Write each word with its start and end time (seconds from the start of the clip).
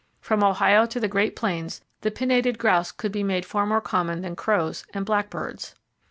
From 0.19 0.43
Ohio 0.43 0.87
to 0.87 0.99
the 0.99 1.07
great 1.07 1.35
plains, 1.35 1.79
the 1.99 2.09
pinnated 2.09 2.57
grouse 2.57 2.91
could 2.91 3.11
be 3.11 3.21
made 3.21 3.45
far 3.45 3.67
more 3.67 3.81
common 3.81 4.21
than 4.21 4.35
crows 4.35 4.83
and 4.95 5.05
blackbirds. 5.05 5.75